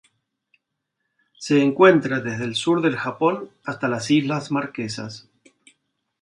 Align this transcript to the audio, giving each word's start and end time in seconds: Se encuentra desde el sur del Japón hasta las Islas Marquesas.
Se 1.37 1.61
encuentra 1.61 2.21
desde 2.21 2.45
el 2.45 2.55
sur 2.55 2.81
del 2.81 2.97
Japón 2.97 3.51
hasta 3.63 3.87
las 3.87 4.09
Islas 4.09 4.49
Marquesas. 4.49 5.29